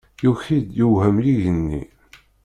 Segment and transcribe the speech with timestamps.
[0.23, 1.81] Yuki-d yemhem yigenni.